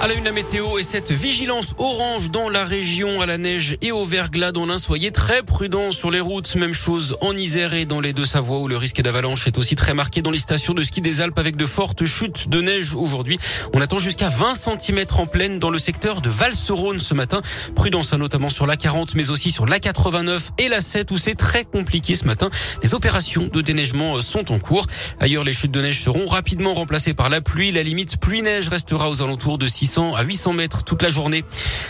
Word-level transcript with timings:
À 0.00 0.06
la 0.06 0.14
une, 0.14 0.22
la 0.22 0.30
météo 0.30 0.78
et 0.78 0.84
cette 0.84 1.10
vigilance 1.10 1.74
orange 1.76 2.30
dans 2.30 2.48
la 2.48 2.64
région 2.64 3.20
à 3.20 3.26
la 3.26 3.36
neige 3.36 3.76
et 3.82 3.90
au 3.90 4.04
verglas 4.04 4.52
dans 4.52 4.64
l'Ain. 4.64 4.78
Soyez 4.78 5.10
très 5.10 5.42
prudents 5.42 5.90
sur 5.90 6.12
les 6.12 6.20
routes. 6.20 6.54
Même 6.54 6.72
chose 6.72 7.16
en 7.20 7.36
Isère 7.36 7.74
et 7.74 7.84
dans 7.84 8.00
les 8.00 8.12
Deux-Savoies 8.12 8.58
où 8.58 8.68
le 8.68 8.76
risque 8.76 9.02
d'avalanche 9.02 9.48
est 9.48 9.58
aussi 9.58 9.74
très 9.74 9.94
marqué 9.94 10.22
dans 10.22 10.30
les 10.30 10.38
stations 10.38 10.72
de 10.72 10.84
ski 10.84 11.00
des 11.00 11.20
Alpes 11.20 11.36
avec 11.36 11.56
de 11.56 11.66
fortes 11.66 12.04
chutes 12.04 12.48
de 12.48 12.60
neige 12.60 12.94
aujourd'hui. 12.94 13.40
On 13.72 13.80
attend 13.80 13.98
jusqu'à 13.98 14.28
20 14.28 14.54
cm 14.54 15.04
en 15.16 15.26
pleine 15.26 15.58
dans 15.58 15.70
le 15.70 15.78
secteur 15.78 16.20
de 16.20 16.30
Val-Serone 16.30 17.00
ce 17.00 17.14
matin. 17.14 17.42
Prudence 17.74 18.12
hein, 18.12 18.18
notamment 18.18 18.50
sur 18.50 18.66
la 18.66 18.76
40 18.76 19.16
mais 19.16 19.30
aussi 19.30 19.50
sur 19.50 19.66
la 19.66 19.80
89 19.80 20.52
et 20.58 20.68
la 20.68 20.80
7 20.80 21.10
où 21.10 21.18
c'est 21.18 21.34
très 21.34 21.64
compliqué 21.64 22.14
ce 22.14 22.24
matin. 22.24 22.50
Les 22.84 22.94
opérations 22.94 23.48
de 23.52 23.60
déneigement 23.62 24.20
sont 24.20 24.52
en 24.52 24.60
cours. 24.60 24.86
Ailleurs, 25.18 25.42
les 25.42 25.52
chutes 25.52 25.72
de 25.72 25.82
neige 25.82 26.00
seront 26.00 26.26
rapidement 26.26 26.72
remplacées 26.72 27.14
par 27.14 27.30
la 27.30 27.40
pluie. 27.40 27.72
La 27.72 27.82
limite 27.82 28.18
pluie-neige 28.18 28.68
restera 28.68 29.10
aux 29.10 29.22
alentours 29.22 29.58
de 29.58 29.66
6 29.66 29.87
à 29.96 30.22
800 30.22 30.52
mètres 30.52 30.84
toute 30.84 31.02
la 31.02 31.08
journée. 31.08 31.44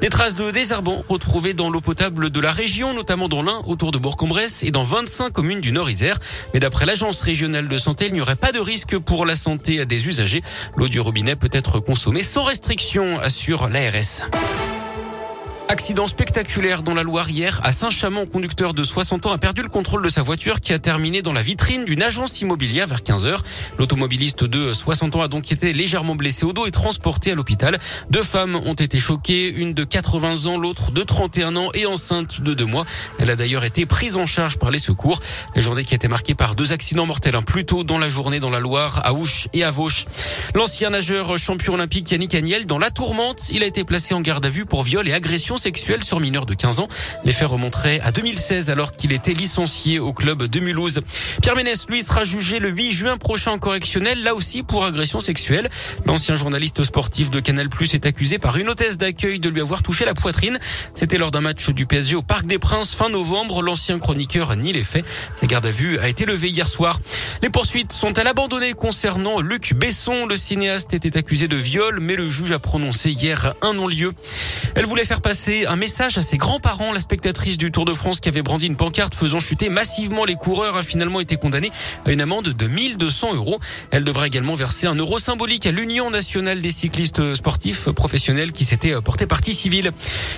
Des 0.00 0.08
traces 0.08 0.36
de 0.36 0.50
désherbants 0.50 1.04
retrouvées 1.08 1.54
dans 1.54 1.70
l'eau 1.70 1.80
potable 1.80 2.30
de 2.30 2.40
la 2.40 2.52
région, 2.52 2.94
notamment 2.94 3.28
dans 3.28 3.42
l'Ain, 3.42 3.62
autour 3.66 3.90
de 3.90 3.98
Bourg-en-Bresse 3.98 4.62
et 4.62 4.70
dans 4.70 4.84
25 4.84 5.32
communes 5.32 5.60
du 5.60 5.72
Nord-Isère. 5.72 6.18
Mais 6.54 6.60
d'après 6.60 6.86
l'agence 6.86 7.20
régionale 7.20 7.68
de 7.68 7.78
santé, 7.78 8.06
il 8.06 8.12
n'y 8.12 8.20
aurait 8.20 8.36
pas 8.36 8.52
de 8.52 8.60
risque 8.60 8.96
pour 8.98 9.26
la 9.26 9.34
santé 9.34 9.84
des 9.86 10.06
usagers. 10.06 10.42
L'eau 10.76 10.88
du 10.88 11.00
robinet 11.00 11.34
peut 11.34 11.50
être 11.52 11.80
consommée 11.80 12.22
sans 12.22 12.44
restriction, 12.44 13.18
assure 13.18 13.68
l'ARS. 13.68 14.26
Accident 15.70 16.08
spectaculaire 16.08 16.82
dans 16.82 16.94
la 16.94 17.04
Loire 17.04 17.30
hier 17.30 17.60
à 17.62 17.70
Saint-Chamond. 17.70 18.26
Conducteur 18.26 18.74
de 18.74 18.82
60 18.82 19.26
ans 19.26 19.32
a 19.32 19.38
perdu 19.38 19.62
le 19.62 19.68
contrôle 19.68 20.02
de 20.02 20.08
sa 20.08 20.20
voiture 20.20 20.60
qui 20.60 20.72
a 20.72 20.80
terminé 20.80 21.22
dans 21.22 21.32
la 21.32 21.42
vitrine 21.42 21.84
d'une 21.84 22.02
agence 22.02 22.40
immobilière 22.40 22.88
vers 22.88 23.04
15 23.04 23.24
heures. 23.24 23.44
L'automobiliste 23.78 24.42
de 24.42 24.72
60 24.72 25.14
ans 25.14 25.22
a 25.22 25.28
donc 25.28 25.52
été 25.52 25.72
légèrement 25.72 26.16
blessé 26.16 26.44
au 26.44 26.52
dos 26.52 26.66
et 26.66 26.72
transporté 26.72 27.30
à 27.30 27.36
l'hôpital. 27.36 27.78
Deux 28.10 28.24
femmes 28.24 28.56
ont 28.56 28.74
été 28.74 28.98
choquées, 28.98 29.48
une 29.48 29.72
de 29.72 29.84
80 29.84 30.46
ans, 30.46 30.58
l'autre 30.58 30.90
de 30.90 31.04
31 31.04 31.54
ans 31.54 31.68
et 31.72 31.86
enceinte 31.86 32.40
de 32.40 32.52
deux 32.52 32.66
mois. 32.66 32.84
Elle 33.20 33.30
a 33.30 33.36
d'ailleurs 33.36 33.62
été 33.62 33.86
prise 33.86 34.16
en 34.16 34.26
charge 34.26 34.58
par 34.58 34.72
les 34.72 34.80
secours. 34.80 35.20
La 35.54 35.62
journée 35.62 35.84
qui 35.84 35.94
a 35.94 35.96
été 35.96 36.08
marquée 36.08 36.34
par 36.34 36.56
deux 36.56 36.72
accidents 36.72 37.06
mortels, 37.06 37.36
un 37.36 37.42
plus 37.42 37.64
tôt 37.64 37.84
dans 37.84 37.98
la 37.98 38.08
journée 38.08 38.40
dans 38.40 38.50
la 38.50 38.58
Loire, 38.58 39.02
à 39.04 39.12
Ouche 39.12 39.46
et 39.52 39.62
à 39.62 39.70
Vauche. 39.70 40.06
L'ancien 40.54 40.90
nageur 40.90 41.38
champion 41.38 41.74
olympique 41.74 42.10
Yannick 42.10 42.34
Agnel 42.34 42.66
dans 42.66 42.78
la 42.78 42.90
tourmente, 42.90 43.50
il 43.52 43.62
a 43.62 43.66
été 43.66 43.84
placé 43.84 44.14
en 44.14 44.20
garde 44.20 44.44
à 44.44 44.48
vue 44.48 44.66
pour 44.66 44.82
viol 44.82 45.06
et 45.08 45.12
agression 45.12 45.56
sexuelle 45.56 46.02
sur 46.02 46.18
mineur 46.18 46.44
de 46.44 46.54
15 46.54 46.80
ans. 46.80 46.88
Les 47.24 47.30
faits 47.30 47.48
remonteraient 47.48 48.00
à 48.00 48.10
2016 48.10 48.68
alors 48.68 48.92
qu'il 48.92 49.12
était 49.12 49.32
licencié 49.32 50.00
au 50.00 50.12
club 50.12 50.42
de 50.42 50.60
Mulhouse. 50.60 51.00
Pierre 51.40 51.54
Ménès, 51.54 51.86
lui, 51.88 52.02
sera 52.02 52.24
jugé 52.24 52.58
le 52.58 52.70
8 52.70 52.92
juin 52.92 53.16
prochain 53.16 53.52
en 53.52 53.58
correctionnel, 53.58 54.22
là 54.24 54.34
aussi 54.34 54.64
pour 54.64 54.84
agression 54.84 55.20
sexuelle. 55.20 55.70
L'ancien 56.04 56.34
journaliste 56.34 56.82
sportif 56.82 57.30
de 57.30 57.38
Canal 57.38 57.68
Plus 57.68 57.94
est 57.94 58.04
accusé 58.04 58.38
par 58.38 58.56
une 58.56 58.68
hôtesse 58.68 58.98
d'accueil 58.98 59.38
de 59.38 59.48
lui 59.48 59.60
avoir 59.60 59.82
touché 59.84 60.04
la 60.04 60.14
poitrine. 60.14 60.58
C'était 60.94 61.18
lors 61.18 61.30
d'un 61.30 61.42
match 61.42 61.70
du 61.70 61.86
PSG 61.86 62.16
au 62.16 62.22
Parc 62.22 62.46
des 62.46 62.58
Princes 62.58 62.94
fin 62.94 63.08
novembre. 63.08 63.62
L'ancien 63.62 64.00
chroniqueur 64.00 64.56
nie 64.56 64.72
les 64.72 64.82
faits. 64.82 65.04
Sa 65.36 65.46
garde 65.46 65.66
à 65.66 65.70
vue 65.70 65.98
a 66.00 66.08
été 66.08 66.26
levée 66.26 66.48
hier 66.48 66.66
soir. 66.66 66.98
Les 67.42 67.50
poursuites 67.50 67.92
sont-elles 67.92 68.26
abandonnées 68.26 68.72
concernant 68.72 69.40
Luc 69.40 69.74
Besson? 69.74 70.26
Cinéaste 70.40 70.94
était 70.94 71.16
accusé 71.16 71.46
de 71.46 71.56
viol, 71.56 72.00
mais 72.00 72.16
le 72.16 72.28
juge 72.28 72.50
a 72.52 72.58
prononcé 72.58 73.10
hier 73.10 73.54
un 73.62 73.74
non-lieu. 73.74 74.12
Elle 74.74 74.86
voulait 74.86 75.04
faire 75.04 75.20
passer 75.20 75.66
un 75.66 75.76
message 75.76 76.18
à 76.18 76.22
ses 76.22 76.36
grands-parents. 76.36 76.92
La 76.92 77.00
spectatrice 77.00 77.58
du 77.58 77.70
Tour 77.70 77.84
de 77.84 77.92
France 77.92 78.20
qui 78.20 78.28
avait 78.28 78.42
brandi 78.42 78.66
une 78.66 78.76
pancarte 78.76 79.14
faisant 79.14 79.40
chuter 79.40 79.68
massivement 79.68 80.24
les 80.24 80.36
coureurs 80.36 80.76
a 80.76 80.82
finalement 80.82 81.20
été 81.20 81.36
condamnée 81.36 81.72
à 82.06 82.12
une 82.12 82.20
amende 82.20 82.48
de 82.48 82.66
1200 82.66 83.34
euros. 83.34 83.58
Elle 83.90 84.04
devra 84.04 84.26
également 84.26 84.54
verser 84.54 84.86
un 84.86 84.94
euro 84.94 85.18
symbolique 85.18 85.66
à 85.66 85.72
l'Union 85.72 86.10
nationale 86.10 86.60
des 86.60 86.70
cyclistes 86.70 87.34
sportifs 87.34 87.90
professionnels 87.90 88.52
qui 88.52 88.64
s'était 88.64 89.00
porté 89.02 89.26
partie 89.26 89.54
civile. 89.54 89.92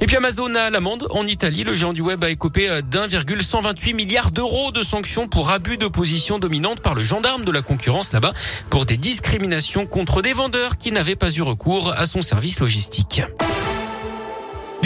Et 0.00 0.06
puis 0.06 0.16
Amazon 0.16 0.54
a 0.54 0.70
l'amende 0.70 1.06
en 1.10 1.26
Italie. 1.26 1.64
Le 1.64 1.72
géant 1.72 1.92
du 1.92 2.02
web 2.02 2.22
a 2.22 2.30
écopé 2.30 2.68
d'1,128 2.82 3.94
milliards 3.94 4.30
d'euros 4.30 4.72
de 4.72 4.82
sanctions 4.82 5.28
pour 5.28 5.50
abus 5.50 5.78
de 5.78 5.86
position 5.86 6.38
dominante 6.38 6.80
par 6.80 6.94
le 6.94 7.02
gendarme 7.02 7.44
de 7.44 7.50
la 7.50 7.62
concurrence 7.62 8.12
là-bas 8.12 8.32
pour 8.70 8.86
des 8.86 8.96
discriminations 8.96 9.86
contre 9.86 10.22
des 10.22 10.32
vendeurs 10.32 10.76
qui 10.76 10.92
n'avaient 10.92 11.16
pas 11.16 11.30
eu 11.30 11.42
recours 11.42 11.92
à 11.96 12.06
son 12.06 12.22
service 12.22 12.60
logistique. 12.60 13.22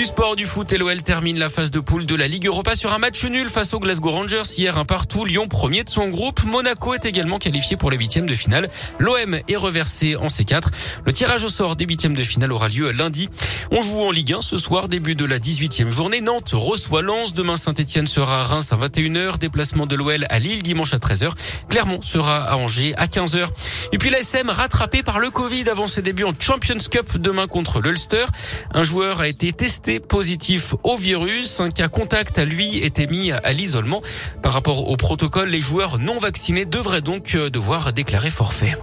Du 0.02 0.08
sport, 0.08 0.34
du 0.34 0.46
foot, 0.46 0.72
LOL 0.72 1.00
termine 1.04 1.38
la 1.38 1.48
phase 1.48 1.70
de 1.70 1.78
poule 1.78 2.06
de 2.06 2.16
la 2.16 2.26
Ligue 2.26 2.46
Europa 2.46 2.74
sur 2.74 2.92
un 2.92 2.98
match 2.98 3.24
nul 3.24 3.48
face 3.48 3.72
aux 3.72 3.78
Glasgow 3.78 4.10
Rangers. 4.10 4.42
Hier, 4.58 4.76
un 4.76 4.84
partout. 4.84 5.24
Lyon, 5.24 5.46
premier 5.46 5.84
de 5.84 5.90
son 5.90 6.08
groupe. 6.08 6.42
Monaco 6.42 6.92
est 6.92 7.04
également 7.04 7.38
qualifié 7.38 7.76
pour 7.76 7.88
les 7.88 7.96
huitièmes 7.96 8.26
de 8.26 8.34
finale. 8.34 8.68
L'OM 8.98 9.38
est 9.46 9.56
reversé 9.56 10.16
en 10.16 10.26
C4. 10.26 10.70
Le 11.04 11.12
tirage 11.12 11.44
au 11.44 11.48
sort 11.48 11.76
des 11.76 11.84
huitièmes 11.84 12.16
de 12.16 12.22
finale 12.24 12.50
aura 12.50 12.68
lieu 12.68 12.90
lundi. 12.90 13.28
On 13.70 13.80
joue 13.80 14.00
en 14.00 14.10
Ligue 14.10 14.32
1 14.32 14.40
ce 14.40 14.56
soir, 14.56 14.88
début 14.88 15.14
de 15.14 15.24
la 15.24 15.38
18e 15.38 15.90
journée. 15.90 16.20
Nantes 16.20 16.50
reçoit 16.52 17.02
Lens. 17.02 17.32
Demain, 17.32 17.56
Saint-Etienne 17.56 18.08
sera 18.08 18.40
à 18.40 18.42
Reims 18.42 18.72
à 18.72 18.76
21h. 18.76 19.38
Déplacement 19.38 19.86
de 19.86 19.94
l'OL 19.94 20.26
à 20.28 20.38
Lille 20.40 20.64
dimanche 20.64 20.94
à 20.94 20.98
13h. 20.98 21.30
Clermont 21.68 22.02
sera 22.02 22.38
à 22.38 22.56
Angers 22.56 22.92
à 22.96 23.06
15h. 23.06 23.46
Et 23.92 23.98
puis 23.98 24.10
l'ASM 24.10 24.50
rattrapé 24.50 25.04
par 25.04 25.20
le 25.20 25.30
Covid 25.30 25.68
avant 25.70 25.86
ses 25.86 26.02
débuts 26.02 26.24
en 26.24 26.32
Champions 26.36 26.74
Cup 26.90 27.18
demain 27.18 27.46
contre 27.46 27.80
l'Ulster. 27.80 28.26
Un 28.74 28.82
joueur 28.82 29.20
a 29.20 29.28
été 29.28 29.52
testé 29.52 29.91
positif 30.00 30.74
au 30.82 30.96
virus. 30.96 31.60
Un 31.60 31.70
cas 31.70 31.88
contact 31.88 32.38
à 32.38 32.44
lui 32.44 32.78
était 32.78 33.06
mis 33.06 33.32
à 33.32 33.52
l'isolement. 33.52 34.02
Par 34.42 34.52
rapport 34.52 34.88
au 34.88 34.96
protocole, 34.96 35.48
les 35.48 35.60
joueurs 35.60 35.98
non 35.98 36.18
vaccinés 36.18 36.64
devraient 36.64 37.00
donc 37.00 37.34
euh, 37.34 37.50
devoir 37.50 37.92
déclarer 37.92 38.30
forfait. 38.30 38.76